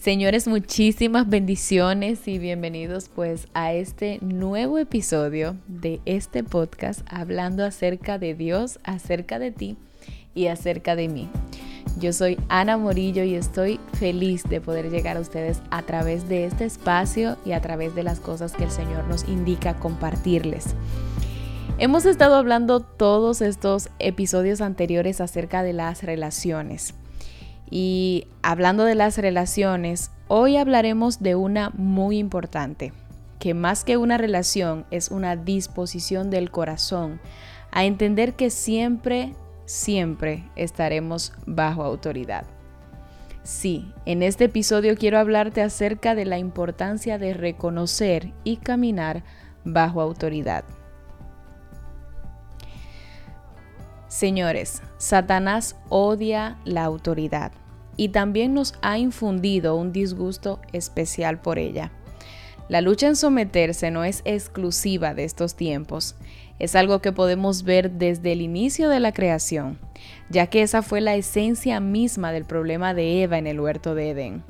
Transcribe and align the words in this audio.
Señores, 0.00 0.48
muchísimas 0.48 1.28
bendiciones 1.28 2.26
y 2.26 2.38
bienvenidos 2.38 3.10
pues 3.14 3.48
a 3.52 3.74
este 3.74 4.18
nuevo 4.22 4.78
episodio 4.78 5.58
de 5.68 6.00
este 6.06 6.42
podcast 6.42 7.02
hablando 7.06 7.66
acerca 7.66 8.16
de 8.16 8.34
Dios, 8.34 8.78
acerca 8.82 9.38
de 9.38 9.50
ti 9.50 9.76
y 10.34 10.46
acerca 10.46 10.96
de 10.96 11.08
mí. 11.08 11.28
Yo 11.98 12.14
soy 12.14 12.38
Ana 12.48 12.78
Morillo 12.78 13.24
y 13.24 13.34
estoy 13.34 13.78
feliz 13.92 14.42
de 14.44 14.62
poder 14.62 14.90
llegar 14.90 15.18
a 15.18 15.20
ustedes 15.20 15.60
a 15.70 15.82
través 15.82 16.26
de 16.30 16.46
este 16.46 16.64
espacio 16.64 17.36
y 17.44 17.52
a 17.52 17.60
través 17.60 17.94
de 17.94 18.02
las 18.02 18.20
cosas 18.20 18.52
que 18.52 18.64
el 18.64 18.70
Señor 18.70 19.04
nos 19.06 19.28
indica 19.28 19.74
compartirles. 19.74 20.68
Hemos 21.76 22.06
estado 22.06 22.36
hablando 22.36 22.80
todos 22.80 23.42
estos 23.42 23.90
episodios 23.98 24.62
anteriores 24.62 25.20
acerca 25.20 25.62
de 25.62 25.74
las 25.74 26.02
relaciones 26.02 26.94
y 27.70 28.26
hablando 28.42 28.84
de 28.84 28.96
las 28.96 29.16
relaciones, 29.16 30.10
hoy 30.28 30.56
hablaremos 30.56 31.22
de 31.22 31.36
una 31.36 31.70
muy 31.70 32.18
importante, 32.18 32.92
que 33.38 33.54
más 33.54 33.84
que 33.84 33.96
una 33.96 34.18
relación 34.18 34.84
es 34.90 35.10
una 35.10 35.36
disposición 35.36 36.30
del 36.30 36.50
corazón 36.50 37.20
a 37.70 37.84
entender 37.84 38.34
que 38.34 38.50
siempre, 38.50 39.34
siempre 39.64 40.44
estaremos 40.56 41.32
bajo 41.46 41.84
autoridad. 41.84 42.44
Sí, 43.42 43.90
en 44.04 44.22
este 44.22 44.44
episodio 44.44 44.96
quiero 44.96 45.18
hablarte 45.18 45.62
acerca 45.62 46.14
de 46.14 46.26
la 46.26 46.38
importancia 46.38 47.18
de 47.18 47.32
reconocer 47.32 48.32
y 48.44 48.58
caminar 48.58 49.22
bajo 49.64 50.00
autoridad. 50.00 50.64
Señores, 54.10 54.82
Satanás 54.98 55.76
odia 55.88 56.58
la 56.64 56.82
autoridad 56.82 57.52
y 57.96 58.08
también 58.08 58.54
nos 58.54 58.74
ha 58.82 58.98
infundido 58.98 59.76
un 59.76 59.92
disgusto 59.92 60.60
especial 60.72 61.40
por 61.40 61.60
ella. 61.60 61.92
La 62.68 62.80
lucha 62.80 63.06
en 63.06 63.14
someterse 63.14 63.92
no 63.92 64.02
es 64.02 64.22
exclusiva 64.24 65.14
de 65.14 65.22
estos 65.22 65.54
tiempos, 65.54 66.16
es 66.58 66.74
algo 66.74 67.00
que 67.00 67.12
podemos 67.12 67.62
ver 67.62 67.92
desde 67.92 68.32
el 68.32 68.40
inicio 68.40 68.88
de 68.88 68.98
la 68.98 69.12
creación, 69.12 69.78
ya 70.28 70.48
que 70.48 70.62
esa 70.62 70.82
fue 70.82 71.00
la 71.00 71.14
esencia 71.14 71.78
misma 71.78 72.32
del 72.32 72.44
problema 72.44 72.94
de 72.94 73.22
Eva 73.22 73.38
en 73.38 73.46
el 73.46 73.60
huerto 73.60 73.94
de 73.94 74.10
Edén. 74.10 74.42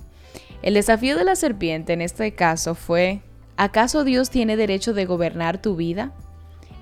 El 0.62 0.72
desafío 0.72 1.18
de 1.18 1.24
la 1.24 1.36
serpiente 1.36 1.92
en 1.92 2.00
este 2.00 2.34
caso 2.34 2.74
fue, 2.74 3.20
¿acaso 3.58 4.04
Dios 4.04 4.30
tiene 4.30 4.56
derecho 4.56 4.94
de 4.94 5.04
gobernar 5.04 5.60
tu 5.60 5.76
vida? 5.76 6.14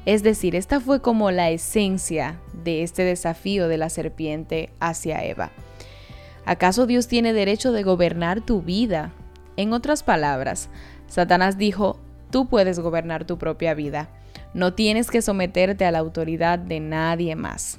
Es 0.07 0.23
decir, 0.23 0.55
esta 0.55 0.81
fue 0.81 1.03
como 1.03 1.31
la 1.33 1.51
esencia 1.51 2.41
de 2.69 2.83
este 2.83 3.03
desafío 3.03 3.67
de 3.67 3.79
la 3.79 3.89
serpiente 3.89 4.69
hacia 4.79 5.25
Eva. 5.25 5.51
¿Acaso 6.45 6.87
Dios 6.87 7.09
tiene 7.09 7.33
derecho 7.33 7.73
de 7.73 7.83
gobernar 7.83 8.43
tu 8.43 8.61
vida? 8.61 9.13
En 9.57 9.73
otras 9.73 10.03
palabras, 10.03 10.69
Satanás 11.07 11.57
dijo, 11.57 11.99
tú 12.31 12.47
puedes 12.47 12.79
gobernar 12.79 13.25
tu 13.25 13.39
propia 13.39 13.73
vida. 13.73 14.11
No 14.53 14.75
tienes 14.75 15.11
que 15.11 15.23
someterte 15.23 15.87
a 15.87 15.91
la 15.91 16.01
autoridad 16.01 16.59
de 16.59 16.79
nadie 16.81 17.37
más. 17.37 17.79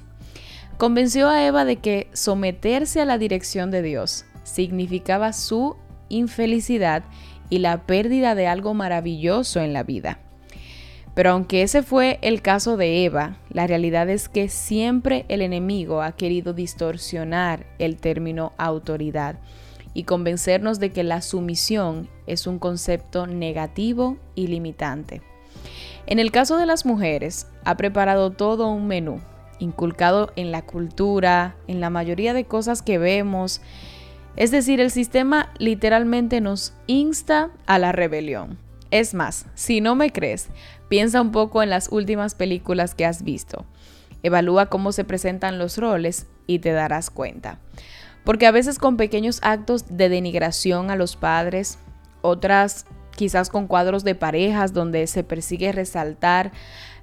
Convenció 0.76 1.28
a 1.28 1.46
Eva 1.46 1.64
de 1.64 1.76
que 1.76 2.08
someterse 2.12 3.00
a 3.00 3.04
la 3.04 3.16
dirección 3.16 3.70
de 3.70 3.82
Dios 3.82 4.24
significaba 4.42 5.32
su 5.32 5.76
infelicidad 6.08 7.04
y 7.48 7.58
la 7.58 7.86
pérdida 7.86 8.34
de 8.34 8.48
algo 8.48 8.74
maravilloso 8.74 9.60
en 9.60 9.72
la 9.72 9.84
vida. 9.84 10.18
Pero 11.14 11.30
aunque 11.30 11.62
ese 11.62 11.82
fue 11.82 12.18
el 12.22 12.40
caso 12.40 12.76
de 12.76 13.04
Eva, 13.04 13.36
la 13.50 13.66
realidad 13.66 14.08
es 14.08 14.28
que 14.28 14.48
siempre 14.48 15.24
el 15.28 15.42
enemigo 15.42 16.02
ha 16.02 16.12
querido 16.12 16.52
distorsionar 16.52 17.66
el 17.78 17.96
término 17.96 18.52
autoridad 18.58 19.38
y 19.92 20.04
convencernos 20.04 20.78
de 20.78 20.92
que 20.92 21.02
la 21.02 21.20
sumisión 21.20 22.08
es 22.26 22.46
un 22.46 22.58
concepto 22.58 23.26
negativo 23.26 24.18
y 24.34 24.46
limitante. 24.46 25.20
En 26.06 26.18
el 26.18 26.30
caso 26.30 26.56
de 26.56 26.66
las 26.66 26.86
mujeres, 26.86 27.48
ha 27.64 27.76
preparado 27.76 28.30
todo 28.30 28.68
un 28.68 28.86
menú, 28.86 29.20
inculcado 29.58 30.32
en 30.36 30.52
la 30.52 30.62
cultura, 30.62 31.56
en 31.66 31.80
la 31.80 31.90
mayoría 31.90 32.34
de 32.34 32.44
cosas 32.44 32.82
que 32.82 32.98
vemos. 32.98 33.60
Es 34.36 34.50
decir, 34.50 34.80
el 34.80 34.90
sistema 34.90 35.52
literalmente 35.58 36.40
nos 36.40 36.72
insta 36.86 37.50
a 37.66 37.78
la 37.78 37.92
rebelión. 37.92 38.58
Es 38.90 39.14
más, 39.14 39.46
si 39.54 39.80
no 39.80 39.94
me 39.94 40.10
crees, 40.10 40.48
Piensa 40.90 41.20
un 41.20 41.30
poco 41.30 41.62
en 41.62 41.70
las 41.70 41.86
últimas 41.92 42.34
películas 42.34 42.96
que 42.96 43.06
has 43.06 43.22
visto. 43.22 43.64
Evalúa 44.24 44.66
cómo 44.66 44.90
se 44.90 45.04
presentan 45.04 45.56
los 45.56 45.78
roles 45.78 46.26
y 46.48 46.58
te 46.58 46.72
darás 46.72 47.10
cuenta. 47.10 47.60
Porque 48.24 48.48
a 48.48 48.50
veces 48.50 48.80
con 48.80 48.96
pequeños 48.96 49.38
actos 49.44 49.84
de 49.88 50.08
denigración 50.08 50.90
a 50.90 50.96
los 50.96 51.14
padres, 51.14 51.78
otras 52.22 52.86
quizás 53.14 53.50
con 53.50 53.68
cuadros 53.68 54.02
de 54.02 54.16
parejas 54.16 54.72
donde 54.72 55.06
se 55.06 55.22
persigue 55.22 55.70
resaltar 55.70 56.50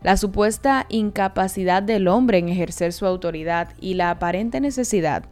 la 0.03 0.17
supuesta 0.17 0.85
incapacidad 0.89 1.81
del 1.81 2.09
hombre 2.09 2.39
en 2.39 2.49
ejercer 2.49 2.91
su 2.91 3.05
autoridad 3.05 3.69
y 3.79 3.93
la 3.93 4.11
aparente 4.11 4.59
necesidad 4.59 5.23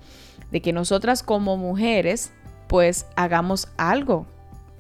de 0.52 0.62
que 0.62 0.72
nosotras 0.72 1.24
como 1.24 1.58
mujeres 1.58 2.32
pues 2.68 3.06
hagamos 3.18 3.68
algo 3.76 4.28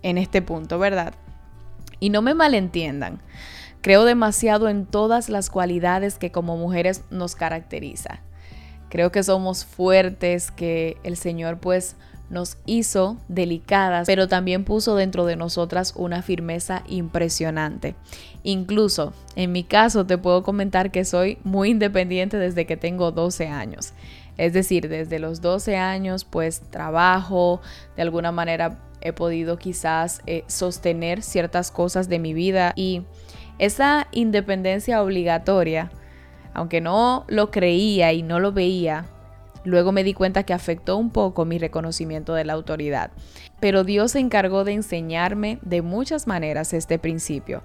en 0.01 0.17
este 0.17 0.41
punto, 0.41 0.79
¿verdad? 0.79 1.13
Y 1.99 2.09
no 2.09 2.21
me 2.21 2.33
malentiendan. 2.33 3.19
Creo 3.85 4.03
demasiado 4.03 4.67
en 4.67 4.87
todas 4.87 5.29
las 5.29 5.51
cualidades 5.51 6.17
que 6.17 6.31
como 6.31 6.57
mujeres 6.57 7.03
nos 7.11 7.35
caracteriza. 7.35 8.19
Creo 8.89 9.11
que 9.11 9.21
somos 9.21 9.63
fuertes, 9.63 10.49
que 10.49 10.97
el 11.03 11.17
Señor 11.17 11.59
pues 11.59 11.95
nos 12.31 12.57
hizo 12.65 13.17
delicadas, 13.27 14.07
pero 14.07 14.27
también 14.27 14.63
puso 14.63 14.95
dentro 14.95 15.27
de 15.27 15.35
nosotras 15.35 15.93
una 15.95 16.23
firmeza 16.23 16.81
impresionante. 16.87 17.93
Incluso, 18.41 19.13
en 19.35 19.51
mi 19.51 19.63
caso, 19.63 20.03
te 20.03 20.17
puedo 20.17 20.41
comentar 20.41 20.89
que 20.89 21.05
soy 21.05 21.37
muy 21.43 21.69
independiente 21.69 22.37
desde 22.37 22.65
que 22.65 22.77
tengo 22.77 23.11
12 23.11 23.49
años. 23.49 23.93
Es 24.35 24.53
decir, 24.53 24.89
desde 24.89 25.19
los 25.19 25.41
12 25.41 25.77
años 25.77 26.25
pues 26.25 26.61
trabajo, 26.71 27.61
de 27.95 28.01
alguna 28.01 28.31
manera 28.31 28.79
he 29.01 29.13
podido 29.13 29.59
quizás 29.59 30.23
eh, 30.25 30.43
sostener 30.47 31.21
ciertas 31.21 31.69
cosas 31.69 32.09
de 32.09 32.17
mi 32.17 32.33
vida 32.33 32.73
y 32.75 33.03
esa 33.59 34.07
independencia 34.11 35.01
obligatoria, 35.01 35.91
aunque 36.53 36.81
no 36.81 37.25
lo 37.27 37.51
creía 37.51 38.13
y 38.13 38.23
no 38.23 38.39
lo 38.39 38.51
veía, 38.51 39.05
luego 39.63 39.91
me 39.91 40.03
di 40.03 40.13
cuenta 40.13 40.43
que 40.43 40.53
afectó 40.53 40.97
un 40.97 41.09
poco 41.09 41.45
mi 41.45 41.57
reconocimiento 41.57 42.33
de 42.33 42.45
la 42.45 42.53
autoridad. 42.53 43.11
Pero 43.59 43.83
Dios 43.83 44.11
se 44.11 44.19
encargó 44.19 44.63
de 44.63 44.73
enseñarme 44.73 45.59
de 45.61 45.81
muchas 45.81 46.27
maneras 46.27 46.73
este 46.73 46.99
principio. 46.99 47.63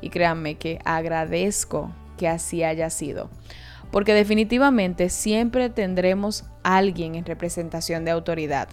Y 0.00 0.10
créanme 0.10 0.56
que 0.56 0.78
agradezco 0.84 1.92
que 2.16 2.28
así 2.28 2.62
haya 2.62 2.90
sido. 2.90 3.30
Porque 3.90 4.14
definitivamente 4.14 5.08
siempre 5.10 5.68
tendremos 5.68 6.44
alguien 6.62 7.14
en 7.14 7.24
representación 7.24 8.04
de 8.04 8.10
autoridad, 8.10 8.68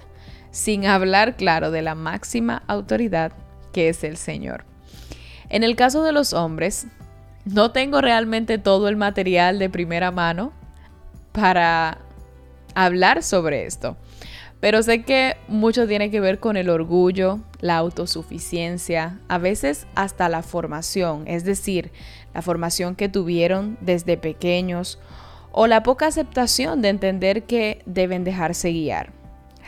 sin 0.52 0.86
hablar 0.86 1.36
claro 1.36 1.72
de 1.72 1.82
la 1.82 1.96
máxima 1.96 2.64
autoridad 2.68 3.34
que 3.74 3.90
es 3.90 4.04
el 4.04 4.18
Señor. 4.18 4.69
En 5.50 5.64
el 5.64 5.76
caso 5.76 6.04
de 6.04 6.12
los 6.12 6.34
hombres, 6.34 6.88
no 7.46 7.72
tengo 7.72 8.02
realmente 8.02 8.58
todo 8.58 8.88
el 8.88 8.96
material 8.96 9.58
de 9.58 9.70
primera 9.70 10.12
mano 10.12 10.54
para 11.32 12.00
hablar 12.76 13.24
sobre 13.24 13.66
esto. 13.66 13.98
Pero 14.60 14.84
sé 14.84 15.04
que 15.04 15.38
mucho 15.48 15.88
tiene 15.88 16.12
que 16.12 16.20
ver 16.20 16.40
con 16.40 16.58
el 16.58 16.70
orgullo, 16.70 17.40
la 17.62 17.78
autosuficiencia, 17.78 19.20
a 19.30 19.38
veces 19.38 19.88
hasta 19.96 20.28
la 20.28 20.44
formación, 20.44 21.24
es 21.28 21.46
decir, 21.46 21.92
la 22.34 22.42
formación 22.42 22.96
que 22.96 23.10
tuvieron 23.10 23.78
desde 23.80 24.18
pequeños 24.18 25.00
o 25.52 25.66
la 25.66 25.82
poca 25.82 26.08
aceptación 26.08 26.82
de 26.82 26.90
entender 26.90 27.44
que 27.44 27.82
deben 27.86 28.24
dejarse 28.24 28.72
guiar. 28.72 29.14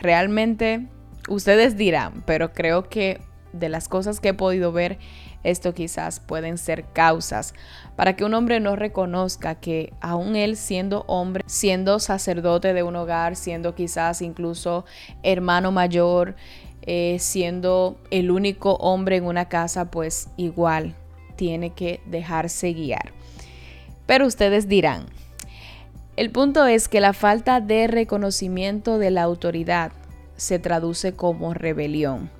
Realmente, 0.00 0.86
ustedes 1.28 1.76
dirán, 1.76 2.22
pero 2.26 2.52
creo 2.52 2.88
que 2.88 3.20
de 3.52 3.68
las 3.68 3.88
cosas 3.88 4.20
que 4.20 4.28
he 4.28 4.34
podido 4.34 4.72
ver 4.72 4.98
esto 5.44 5.74
quizás 5.74 6.20
pueden 6.20 6.58
ser 6.58 6.84
causas 6.92 7.54
para 7.96 8.14
que 8.16 8.24
un 8.24 8.34
hombre 8.34 8.60
no 8.60 8.76
reconozca 8.76 9.56
que 9.56 9.92
aún 10.00 10.36
él 10.36 10.56
siendo 10.56 11.04
hombre, 11.08 11.44
siendo 11.46 11.98
sacerdote 11.98 12.72
de 12.72 12.82
un 12.82 12.96
hogar, 12.96 13.36
siendo 13.36 13.74
quizás 13.74 14.22
incluso 14.22 14.84
hermano 15.22 15.72
mayor, 15.72 16.36
eh, 16.82 17.16
siendo 17.20 17.96
el 18.10 18.30
único 18.30 18.74
hombre 18.74 19.16
en 19.16 19.24
una 19.24 19.48
casa, 19.48 19.90
pues 19.90 20.28
igual 20.36 20.94
tiene 21.36 21.70
que 21.70 22.00
dejarse 22.06 22.72
guiar. 22.72 23.12
Pero 24.06 24.26
ustedes 24.26 24.68
dirán, 24.68 25.06
el 26.16 26.30
punto 26.30 26.66
es 26.66 26.88
que 26.88 27.00
la 27.00 27.12
falta 27.12 27.60
de 27.60 27.86
reconocimiento 27.86 28.98
de 28.98 29.10
la 29.10 29.22
autoridad 29.22 29.92
se 30.36 30.58
traduce 30.58 31.14
como 31.14 31.54
rebelión 31.54 32.30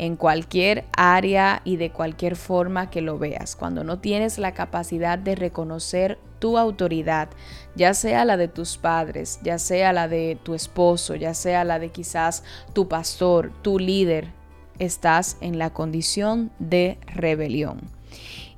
en 0.00 0.16
cualquier 0.16 0.86
área 0.96 1.60
y 1.62 1.76
de 1.76 1.90
cualquier 1.90 2.34
forma 2.34 2.88
que 2.88 3.02
lo 3.02 3.18
veas, 3.18 3.54
cuando 3.54 3.84
no 3.84 3.98
tienes 3.98 4.38
la 4.38 4.54
capacidad 4.54 5.18
de 5.18 5.34
reconocer 5.34 6.18
tu 6.38 6.56
autoridad, 6.56 7.28
ya 7.76 7.92
sea 7.92 8.24
la 8.24 8.38
de 8.38 8.48
tus 8.48 8.78
padres, 8.78 9.40
ya 9.42 9.58
sea 9.58 9.92
la 9.92 10.08
de 10.08 10.38
tu 10.42 10.54
esposo, 10.54 11.16
ya 11.16 11.34
sea 11.34 11.64
la 11.64 11.78
de 11.78 11.90
quizás 11.90 12.44
tu 12.72 12.88
pastor, 12.88 13.52
tu 13.60 13.78
líder, 13.78 14.32
estás 14.78 15.36
en 15.42 15.58
la 15.58 15.68
condición 15.68 16.50
de 16.58 16.96
rebelión. 17.04 17.82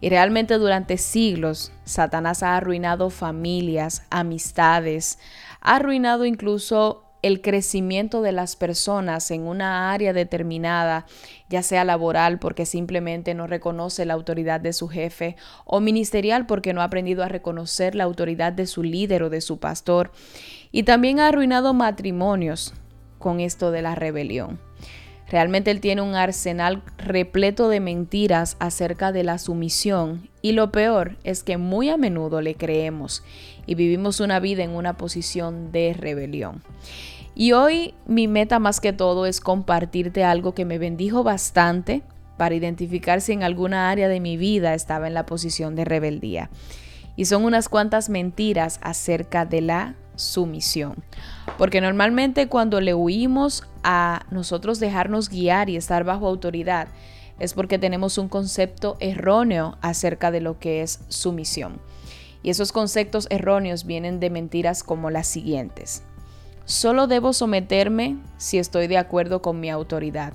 Y 0.01 0.11
realmente 0.11 0.59
durante 0.59 0.97
siglos 0.97 1.73
Satanás 1.85 2.45
ha 2.45 2.57
arruinado 2.57 3.11
familias, 3.11 4.05
amistades, 4.11 5.19
ha 5.61 5.75
arruinado 5.75 6.25
incluso 6.25 7.02
el 7.23 7.41
crecimiento 7.41 8.21
de 8.21 8.33
las 8.33 8.57
personas 8.57 9.31
en 9.31 9.47
una 9.47 9.93
área 9.93 10.13
determinada, 10.13 11.07
ya 11.49 11.63
sea 11.63 11.85
laboral 11.85 12.41
porque 12.41 12.67
simplemente 12.67 13.35
no 13.35 13.47
reconoce 13.47 14.05
la 14.05 14.15
autoridad 14.15 14.61
de 14.61 14.73
su 14.73 14.89
jefe 14.89 15.37
o 15.65 15.81
ministerial 15.81 16.47
porque 16.47 16.73
no 16.73 16.81
ha 16.81 16.85
aprendido 16.85 17.23
a 17.23 17.29
reconocer 17.29 17.95
la 17.95 18.05
autoridad 18.05 18.53
de 18.53 18.67
su 18.67 18.83
líder 18.83 19.23
o 19.23 19.31
de 19.31 19.41
su 19.41 19.59
pastor. 19.59 20.11
Y 20.73 20.83
también 20.83 21.21
ha 21.21 21.29
arruinado 21.29 21.75
matrimonios 21.75 22.75
con 23.19 23.41
esto 23.41 23.71
de 23.71 23.83
la 23.83 23.95
rebelión. 23.95 24.59
Realmente 25.33 25.71
él 25.71 25.81
tiene 25.81 26.03
un 26.03 26.15
arsenal 26.15 26.83
repleto 26.99 27.71
de 27.71 27.81
mentiras 27.81 28.59
acerca 28.61 29.13
de 29.13 29.25
la 29.25 29.39
sumisión 29.39 30.29
y 30.43 30.53
lo 30.53 30.71
peor 30.71 31.17
es 31.25 31.43
que 31.43 31.57
muy 31.57 31.89
a 31.89 31.97
menudo 31.97 32.43
le 32.43 32.55
creemos 32.55 33.25
y 33.65 33.75
vivimos 33.75 34.21
una 34.21 34.41
vida 34.41 34.63
en 34.63 34.73
una 34.73 34.99
posición 34.99 35.73
de 35.73 35.95
rebelión. 35.99 36.63
Y 37.35 37.53
hoy 37.53 37.95
mi 38.07 38.29
meta 38.29 38.59
más 38.59 38.79
que 38.79 38.93
todo 38.93 39.25
es 39.25 39.41
compartirte 39.41 40.23
algo 40.23 40.53
que 40.53 40.67
me 40.67 40.77
bendijo 40.77 41.23
bastante 41.23 42.03
para 42.37 42.55
identificar 42.55 43.23
si 43.23 43.33
en 43.33 43.43
alguna 43.43 43.89
área 43.89 44.09
de 44.09 44.21
mi 44.21 44.37
vida 44.37 44.75
estaba 44.75 45.07
en 45.07 45.15
la 45.15 45.25
posición 45.25 45.77
de 45.77 45.87
rebeldía. 45.87 46.51
Y 47.17 47.25
son 47.25 47.47
unas 47.47 47.71
cuantas 47.71 48.11
mentiras 48.11 48.81
acerca 48.83 49.47
de 49.47 49.63
la 49.63 49.95
sumisión. 50.23 51.03
Porque 51.59 51.81
normalmente 51.81 52.49
cuando 52.49 52.81
le 52.81 52.95
huimos 52.95 53.65
a 53.83 54.25
nosotros 54.31 54.81
dejarnos 54.81 55.29
guiar 55.29 55.69
y 55.69 55.77
estar 55.77 56.05
bajo 56.05 56.27
autoridad, 56.27 56.89
es 57.39 57.55
porque 57.55 57.79
tenemos 57.79 58.19
un 58.19 58.29
concepto 58.29 58.97
erróneo 59.01 59.77
acerca 59.81 60.31
de 60.31 60.41
lo 60.41 60.59
que 60.59 60.83
es 60.83 61.01
sumisión. 61.09 61.81
Y 62.43 62.51
esos 62.51 62.73
conceptos 62.73 63.27
erróneos 63.31 63.85
vienen 63.85 64.21
de 64.21 64.31
mentiras 64.31 64.83
como 64.83 65.11
las 65.11 65.27
siguientes. 65.27 66.03
Solo 66.65 67.07
debo 67.07 67.33
someterme 67.33 68.17
si 68.37 68.59
estoy 68.59 68.87
de 68.87 68.99
acuerdo 68.99 69.43
con 69.43 69.61
mi 69.61 69.71
autoridad. 69.71 70.33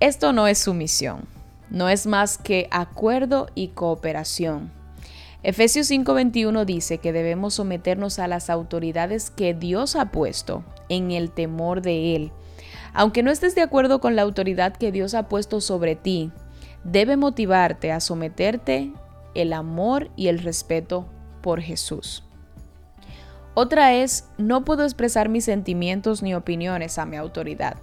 Esto 0.00 0.32
no 0.32 0.46
es 0.46 0.58
sumisión, 0.58 1.26
no 1.70 1.88
es 1.88 2.06
más 2.06 2.38
que 2.38 2.68
acuerdo 2.70 3.48
y 3.54 3.68
cooperación. 3.68 4.77
Efesios 5.42 5.88
5:21 5.88 6.64
dice 6.64 6.98
que 6.98 7.12
debemos 7.12 7.54
someternos 7.54 8.18
a 8.18 8.26
las 8.26 8.50
autoridades 8.50 9.30
que 9.30 9.54
Dios 9.54 9.94
ha 9.94 10.10
puesto 10.10 10.64
en 10.88 11.12
el 11.12 11.30
temor 11.30 11.80
de 11.80 12.16
Él. 12.16 12.32
Aunque 12.92 13.22
no 13.22 13.30
estés 13.30 13.54
de 13.54 13.62
acuerdo 13.62 14.00
con 14.00 14.16
la 14.16 14.22
autoridad 14.22 14.76
que 14.76 14.90
Dios 14.90 15.14
ha 15.14 15.28
puesto 15.28 15.60
sobre 15.60 15.94
ti, 15.94 16.32
debe 16.82 17.16
motivarte 17.16 17.92
a 17.92 18.00
someterte 18.00 18.92
el 19.34 19.52
amor 19.52 20.10
y 20.16 20.26
el 20.26 20.40
respeto 20.40 21.06
por 21.40 21.60
Jesús. 21.60 22.24
Otra 23.54 23.94
es, 23.94 24.28
no 24.38 24.64
puedo 24.64 24.84
expresar 24.84 25.28
mis 25.28 25.44
sentimientos 25.44 26.22
ni 26.22 26.34
opiniones 26.34 26.98
a 26.98 27.06
mi 27.06 27.16
autoridad. 27.16 27.76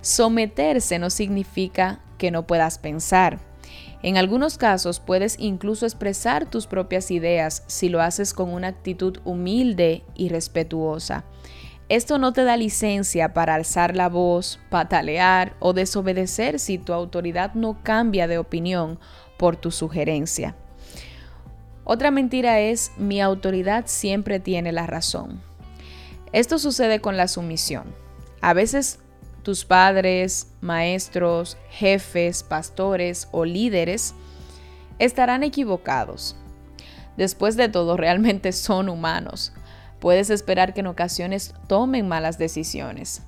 Someterse 0.00 0.98
no 0.98 1.10
significa 1.10 2.00
que 2.18 2.30
no 2.30 2.46
puedas 2.46 2.78
pensar. 2.78 3.38
En 4.02 4.16
algunos 4.16 4.58
casos 4.58 5.00
puedes 5.00 5.36
incluso 5.38 5.86
expresar 5.86 6.48
tus 6.48 6.66
propias 6.66 7.10
ideas 7.10 7.64
si 7.66 7.88
lo 7.88 8.00
haces 8.00 8.34
con 8.34 8.52
una 8.52 8.68
actitud 8.68 9.18
humilde 9.24 10.04
y 10.14 10.28
respetuosa. 10.28 11.24
Esto 11.88 12.18
no 12.18 12.32
te 12.32 12.42
da 12.42 12.56
licencia 12.56 13.32
para 13.32 13.54
alzar 13.54 13.94
la 13.94 14.08
voz, 14.08 14.58
patalear 14.70 15.54
o 15.60 15.72
desobedecer 15.72 16.58
si 16.58 16.78
tu 16.78 16.92
autoridad 16.92 17.54
no 17.54 17.82
cambia 17.82 18.26
de 18.26 18.38
opinión 18.38 18.98
por 19.38 19.56
tu 19.56 19.70
sugerencia. 19.70 20.56
Otra 21.84 22.10
mentira 22.10 22.58
es 22.58 22.90
mi 22.96 23.20
autoridad 23.20 23.84
siempre 23.86 24.40
tiene 24.40 24.72
la 24.72 24.88
razón. 24.88 25.40
Esto 26.32 26.58
sucede 26.58 27.00
con 27.00 27.16
la 27.16 27.28
sumisión. 27.28 27.94
A 28.40 28.52
veces 28.52 28.98
tus 29.46 29.64
padres, 29.64 30.48
maestros, 30.60 31.56
jefes, 31.70 32.42
pastores 32.42 33.28
o 33.30 33.44
líderes 33.44 34.12
estarán 34.98 35.44
equivocados. 35.44 36.34
Después 37.16 37.56
de 37.56 37.68
todo, 37.68 37.96
realmente 37.96 38.50
son 38.50 38.88
humanos. 38.88 39.52
Puedes 40.00 40.30
esperar 40.30 40.74
que 40.74 40.80
en 40.80 40.88
ocasiones 40.88 41.54
tomen 41.68 42.08
malas 42.08 42.38
decisiones. 42.38 43.22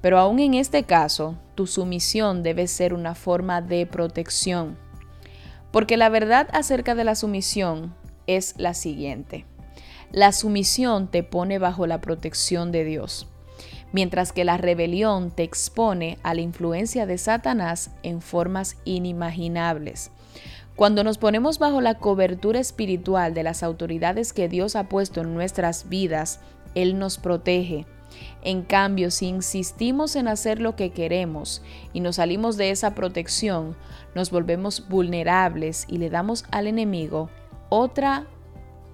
Pero 0.00 0.18
aún 0.18 0.38
en 0.38 0.54
este 0.54 0.84
caso, 0.84 1.36
tu 1.54 1.66
sumisión 1.66 2.42
debe 2.42 2.66
ser 2.66 2.94
una 2.94 3.14
forma 3.14 3.60
de 3.60 3.84
protección. 3.84 4.78
Porque 5.70 5.98
la 5.98 6.08
verdad 6.08 6.48
acerca 6.54 6.94
de 6.94 7.04
la 7.04 7.14
sumisión 7.14 7.94
es 8.26 8.54
la 8.56 8.72
siguiente. 8.72 9.44
La 10.12 10.32
sumisión 10.32 11.08
te 11.08 11.22
pone 11.22 11.58
bajo 11.58 11.86
la 11.86 12.00
protección 12.00 12.72
de 12.72 12.84
Dios 12.84 13.28
mientras 13.92 14.32
que 14.32 14.44
la 14.44 14.56
rebelión 14.56 15.30
te 15.30 15.42
expone 15.42 16.18
a 16.22 16.34
la 16.34 16.40
influencia 16.40 17.06
de 17.06 17.18
Satanás 17.18 17.90
en 18.02 18.20
formas 18.20 18.76
inimaginables. 18.84 20.10
Cuando 20.76 21.04
nos 21.04 21.18
ponemos 21.18 21.58
bajo 21.58 21.80
la 21.80 21.98
cobertura 21.98 22.58
espiritual 22.58 23.34
de 23.34 23.42
las 23.42 23.62
autoridades 23.62 24.32
que 24.32 24.48
Dios 24.48 24.74
ha 24.74 24.88
puesto 24.88 25.20
en 25.20 25.34
nuestras 25.34 25.88
vidas, 25.88 26.40
Él 26.74 26.98
nos 26.98 27.18
protege. 27.18 27.86
En 28.42 28.62
cambio, 28.62 29.10
si 29.10 29.26
insistimos 29.26 30.16
en 30.16 30.28
hacer 30.28 30.60
lo 30.60 30.74
que 30.74 30.90
queremos 30.90 31.62
y 31.92 32.00
nos 32.00 32.16
salimos 32.16 32.56
de 32.56 32.70
esa 32.70 32.94
protección, 32.94 33.76
nos 34.14 34.30
volvemos 34.30 34.88
vulnerables 34.88 35.86
y 35.88 35.98
le 35.98 36.10
damos 36.10 36.44
al 36.50 36.66
enemigo 36.66 37.30
otra 37.68 38.26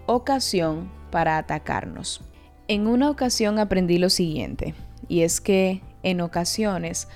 ocasión 0.07 0.91
para 1.11 1.39
atacarnos. 1.39 2.21
En 2.67 2.87
una 2.87 3.11
ocasión 3.11 3.59
aprendí 3.59 3.99
lo 3.99 4.11
siguiente 4.11 4.75
y 5.09 5.23
es 5.23 5.41
que 5.41 5.83
en 6.03 6.21
ocasiones 6.21 7.09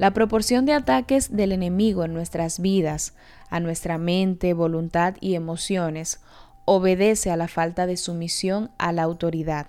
la 0.00 0.12
proporción 0.12 0.64
de 0.64 0.72
ataques 0.72 1.36
del 1.36 1.52
enemigo 1.52 2.04
en 2.04 2.14
nuestras 2.14 2.60
vidas, 2.60 3.12
a 3.50 3.60
nuestra 3.60 3.98
mente, 3.98 4.54
voluntad 4.54 5.16
y 5.20 5.34
emociones, 5.34 6.20
obedece 6.64 7.30
a 7.30 7.36
la 7.36 7.48
falta 7.48 7.86
de 7.86 7.98
sumisión 7.98 8.70
a 8.78 8.92
la 8.92 9.02
autoridad. 9.02 9.66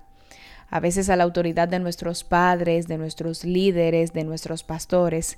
A 0.69 0.79
veces 0.79 1.09
a 1.09 1.17
la 1.17 1.25
autoridad 1.25 1.67
de 1.67 1.79
nuestros 1.79 2.23
padres, 2.23 2.87
de 2.87 2.97
nuestros 2.97 3.43
líderes, 3.43 4.13
de 4.13 4.23
nuestros 4.23 4.63
pastores. 4.63 5.37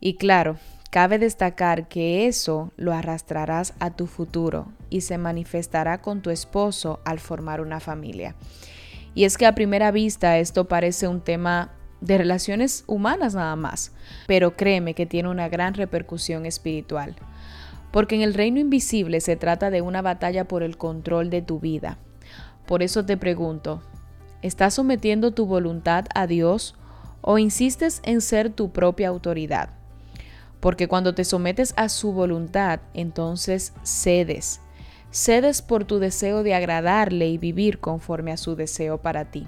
Y 0.00 0.14
claro, 0.14 0.56
cabe 0.90 1.20
destacar 1.20 1.86
que 1.86 2.26
eso 2.26 2.72
lo 2.76 2.92
arrastrarás 2.92 3.74
a 3.78 3.90
tu 3.90 4.08
futuro 4.08 4.72
y 4.90 5.02
se 5.02 5.16
manifestará 5.16 6.00
con 6.02 6.22
tu 6.22 6.30
esposo 6.30 6.98
al 7.04 7.20
formar 7.20 7.60
una 7.60 7.78
familia. 7.78 8.34
Y 9.14 9.24
es 9.24 9.38
que 9.38 9.46
a 9.46 9.54
primera 9.54 9.90
vista 9.90 10.38
esto 10.38 10.66
parece 10.66 11.06
un 11.08 11.20
tema 11.20 11.70
de 12.00 12.18
relaciones 12.18 12.84
humanas 12.86 13.34
nada 13.34 13.56
más, 13.56 13.92
pero 14.26 14.56
créeme 14.56 14.94
que 14.94 15.06
tiene 15.06 15.28
una 15.28 15.48
gran 15.48 15.74
repercusión 15.74 16.46
espiritual. 16.46 17.14
Porque 17.92 18.16
en 18.16 18.22
el 18.22 18.34
reino 18.34 18.58
invisible 18.58 19.20
se 19.20 19.36
trata 19.36 19.70
de 19.70 19.80
una 19.80 20.02
batalla 20.02 20.46
por 20.46 20.62
el 20.62 20.76
control 20.76 21.30
de 21.30 21.42
tu 21.42 21.60
vida. 21.60 21.98
Por 22.66 22.82
eso 22.82 23.04
te 23.04 23.16
pregunto, 23.16 23.82
¿estás 24.42 24.74
sometiendo 24.74 25.30
tu 25.30 25.46
voluntad 25.46 26.06
a 26.14 26.26
Dios 26.26 26.74
o 27.20 27.38
insistes 27.38 28.00
en 28.04 28.20
ser 28.20 28.50
tu 28.50 28.72
propia 28.72 29.08
autoridad? 29.08 29.70
Porque 30.58 30.88
cuando 30.88 31.14
te 31.14 31.24
sometes 31.24 31.72
a 31.76 31.88
su 31.88 32.12
voluntad, 32.12 32.80
entonces 32.94 33.74
cedes 33.84 34.60
cedes 35.14 35.62
por 35.62 35.84
tu 35.84 36.00
deseo 36.00 36.42
de 36.42 36.54
agradarle 36.54 37.28
y 37.28 37.38
vivir 37.38 37.78
conforme 37.78 38.32
a 38.32 38.36
su 38.36 38.56
deseo 38.56 38.98
para 38.98 39.26
ti. 39.26 39.46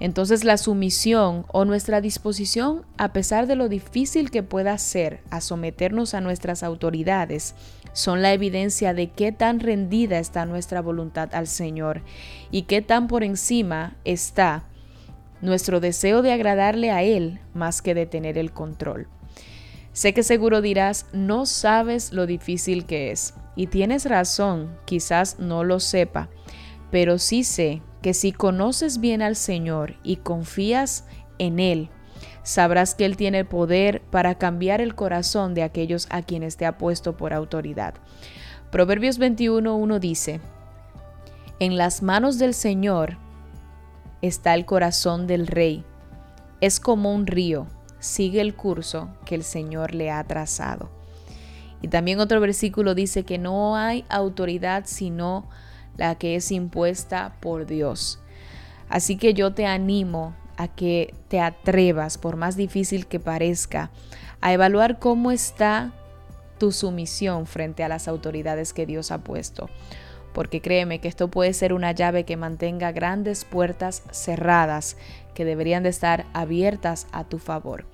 Entonces 0.00 0.42
la 0.42 0.56
sumisión 0.56 1.46
o 1.52 1.64
nuestra 1.64 2.00
disposición, 2.00 2.84
a 2.98 3.12
pesar 3.12 3.46
de 3.46 3.54
lo 3.54 3.68
difícil 3.68 4.32
que 4.32 4.42
pueda 4.42 4.76
ser 4.78 5.20
a 5.30 5.40
someternos 5.40 6.14
a 6.14 6.20
nuestras 6.20 6.64
autoridades, 6.64 7.54
son 7.92 8.20
la 8.20 8.32
evidencia 8.32 8.92
de 8.92 9.10
qué 9.10 9.30
tan 9.30 9.60
rendida 9.60 10.18
está 10.18 10.44
nuestra 10.44 10.82
voluntad 10.82 11.32
al 11.32 11.46
Señor 11.46 12.02
y 12.50 12.62
qué 12.62 12.82
tan 12.82 13.06
por 13.06 13.22
encima 13.22 13.94
está 14.04 14.64
nuestro 15.40 15.78
deseo 15.78 16.20
de 16.22 16.32
agradarle 16.32 16.90
a 16.90 17.04
Él 17.04 17.38
más 17.54 17.80
que 17.80 17.94
de 17.94 18.06
tener 18.06 18.38
el 18.38 18.50
control. 18.50 19.06
Sé 19.94 20.12
que 20.12 20.24
seguro 20.24 20.60
dirás, 20.60 21.06
no 21.12 21.46
sabes 21.46 22.12
lo 22.12 22.26
difícil 22.26 22.84
que 22.84 23.12
es. 23.12 23.34
Y 23.54 23.68
tienes 23.68 24.06
razón, 24.06 24.76
quizás 24.86 25.38
no 25.38 25.62
lo 25.62 25.78
sepa, 25.78 26.28
pero 26.90 27.18
sí 27.18 27.44
sé 27.44 27.80
que 28.02 28.12
si 28.12 28.32
conoces 28.32 28.98
bien 28.98 29.22
al 29.22 29.36
Señor 29.36 29.94
y 30.02 30.16
confías 30.16 31.06
en 31.38 31.60
Él, 31.60 31.90
sabrás 32.42 32.96
que 32.96 33.04
Él 33.04 33.16
tiene 33.16 33.38
el 33.38 33.46
poder 33.46 34.02
para 34.10 34.34
cambiar 34.34 34.80
el 34.80 34.96
corazón 34.96 35.54
de 35.54 35.62
aquellos 35.62 36.08
a 36.10 36.22
quienes 36.22 36.56
te 36.56 36.66
ha 36.66 36.76
puesto 36.76 37.16
por 37.16 37.32
autoridad. 37.32 37.94
Proverbios 38.72 39.20
21.1 39.20 40.00
dice, 40.00 40.40
En 41.60 41.76
las 41.76 42.02
manos 42.02 42.38
del 42.40 42.54
Señor 42.54 43.16
está 44.22 44.54
el 44.54 44.66
corazón 44.66 45.28
del 45.28 45.46
rey. 45.46 45.84
Es 46.60 46.80
como 46.80 47.14
un 47.14 47.28
río, 47.28 47.68
sigue 48.04 48.40
el 48.40 48.54
curso 48.54 49.08
que 49.24 49.34
el 49.34 49.42
Señor 49.42 49.94
le 49.94 50.10
ha 50.10 50.22
trazado. 50.24 50.90
Y 51.80 51.88
también 51.88 52.20
otro 52.20 52.38
versículo 52.40 52.94
dice 52.94 53.24
que 53.24 53.38
no 53.38 53.76
hay 53.76 54.04
autoridad 54.08 54.84
sino 54.86 55.48
la 55.96 56.14
que 56.16 56.36
es 56.36 56.50
impuesta 56.52 57.36
por 57.40 57.66
Dios. 57.66 58.20
Así 58.88 59.16
que 59.16 59.32
yo 59.32 59.54
te 59.54 59.66
animo 59.66 60.34
a 60.56 60.68
que 60.68 61.14
te 61.28 61.40
atrevas, 61.40 62.18
por 62.18 62.36
más 62.36 62.56
difícil 62.56 63.06
que 63.06 63.20
parezca, 63.20 63.90
a 64.40 64.52
evaluar 64.52 64.98
cómo 64.98 65.30
está 65.30 65.92
tu 66.58 66.72
sumisión 66.72 67.46
frente 67.46 67.84
a 67.84 67.88
las 67.88 68.06
autoridades 68.06 68.72
que 68.72 68.86
Dios 68.86 69.10
ha 69.10 69.18
puesto. 69.18 69.70
Porque 70.34 70.60
créeme 70.60 71.00
que 71.00 71.08
esto 71.08 71.28
puede 71.28 71.54
ser 71.54 71.72
una 71.72 71.92
llave 71.92 72.24
que 72.24 72.36
mantenga 72.36 72.92
grandes 72.92 73.44
puertas 73.44 74.02
cerradas 74.10 74.96
que 75.34 75.44
deberían 75.44 75.82
de 75.82 75.90
estar 75.90 76.26
abiertas 76.32 77.06
a 77.12 77.24
tu 77.24 77.38
favor. 77.38 77.84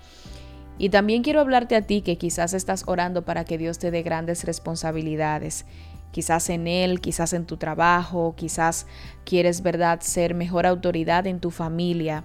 Y 0.79 0.89
también 0.89 1.23
quiero 1.23 1.41
hablarte 1.41 1.77
a 1.77 1.83
ti 1.83 2.01
que 2.01 2.17
quizás 2.17 2.55
estás 2.55 2.85
orando 2.87 3.25
para 3.25 3.45
que 3.45 3.59
Dios 3.59 3.79
te 3.79 3.91
dé 3.91 4.03
grandes 4.03 4.45
responsabilidades 4.45 5.67
quizás 6.11 6.51
en 6.51 6.67
él, 6.67 7.01
quizás 7.01 7.33
en 7.33 7.47
tu 7.47 7.57
trabajo, 7.57 8.35
quizás 8.37 8.87
quieres, 9.25 9.63
¿verdad?, 9.63 10.01
ser 10.01 10.35
mejor 10.35 10.67
autoridad 10.67 11.27
en 11.27 11.41
tu 11.41 11.51
familia. 11.51 12.25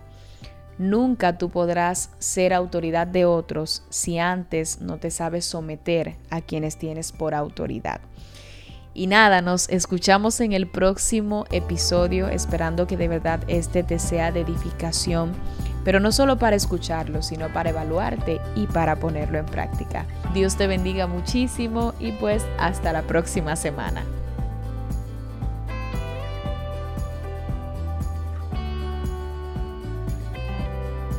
Nunca 0.78 1.38
tú 1.38 1.50
podrás 1.50 2.12
ser 2.20 2.54
autoridad 2.54 3.08
de 3.08 3.26
otros 3.26 3.84
si 3.90 4.20
antes 4.20 4.82
no 4.82 4.98
te 4.98 5.10
sabes 5.10 5.46
someter 5.46 6.18
a 6.30 6.42
quienes 6.42 6.78
tienes 6.78 7.12
por 7.12 7.34
autoridad. 7.34 8.02
Y 8.98 9.08
nada, 9.08 9.42
nos 9.42 9.68
escuchamos 9.68 10.40
en 10.40 10.54
el 10.54 10.68
próximo 10.68 11.44
episodio, 11.52 12.30
esperando 12.30 12.88
que 12.88 12.96
de 12.96 13.10
verdad 13.10 13.42
este 13.50 13.84
te 13.84 14.00
sea 14.00 14.32
de 14.32 14.40
edificación, 14.40 15.34
pero 15.84 16.00
no 16.00 16.14
solo 16.14 16.40
para 16.40 16.56
escucharlo, 16.56 17.22
sino 17.22 17.52
para 17.52 17.72
evaluarte 17.72 18.40
y 18.56 18.68
para 18.68 18.96
ponerlo 18.96 19.38
en 19.38 19.48
práctica. 19.48 20.06
Dios 20.34 20.56
te 20.56 20.68
bendiga 20.68 21.08
muchísimo 21.08 21.94
y 22.00 22.14
pues 22.14 22.46
hasta 22.58 22.94
la 22.94 23.02
próxima 23.02 23.58
semana. 23.58 24.02